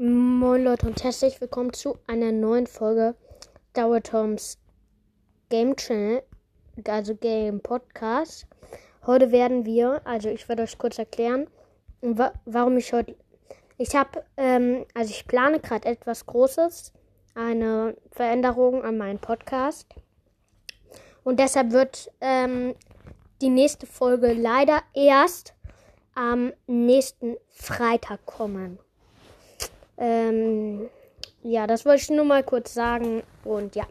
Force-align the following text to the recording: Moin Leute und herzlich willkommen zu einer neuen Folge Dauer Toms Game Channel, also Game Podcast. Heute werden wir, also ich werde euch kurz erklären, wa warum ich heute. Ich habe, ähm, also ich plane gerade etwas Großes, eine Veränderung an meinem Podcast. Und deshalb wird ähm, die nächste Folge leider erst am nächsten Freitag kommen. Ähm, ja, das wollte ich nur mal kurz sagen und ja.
Moin 0.00 0.62
Leute 0.62 0.86
und 0.86 1.02
herzlich 1.02 1.40
willkommen 1.40 1.72
zu 1.72 1.98
einer 2.06 2.30
neuen 2.30 2.68
Folge 2.68 3.16
Dauer 3.72 4.00
Toms 4.00 4.56
Game 5.48 5.74
Channel, 5.74 6.22
also 6.86 7.16
Game 7.16 7.60
Podcast. 7.60 8.46
Heute 9.04 9.32
werden 9.32 9.66
wir, 9.66 10.00
also 10.04 10.28
ich 10.28 10.48
werde 10.48 10.62
euch 10.62 10.78
kurz 10.78 11.00
erklären, 11.00 11.48
wa 12.00 12.32
warum 12.44 12.76
ich 12.76 12.92
heute. 12.92 13.16
Ich 13.76 13.96
habe, 13.96 14.22
ähm, 14.36 14.86
also 14.94 15.10
ich 15.10 15.26
plane 15.26 15.58
gerade 15.58 15.88
etwas 15.88 16.24
Großes, 16.26 16.92
eine 17.34 17.96
Veränderung 18.12 18.84
an 18.84 18.98
meinem 18.98 19.18
Podcast. 19.18 19.92
Und 21.24 21.40
deshalb 21.40 21.72
wird 21.72 22.08
ähm, 22.20 22.76
die 23.40 23.50
nächste 23.50 23.86
Folge 23.86 24.32
leider 24.32 24.80
erst 24.94 25.54
am 26.14 26.52
nächsten 26.68 27.36
Freitag 27.50 28.24
kommen. 28.26 28.78
Ähm, 29.98 30.88
ja, 31.42 31.66
das 31.66 31.84
wollte 31.84 32.02
ich 32.02 32.10
nur 32.10 32.24
mal 32.24 32.42
kurz 32.42 32.74
sagen 32.74 33.22
und 33.44 33.74
ja. 33.74 33.86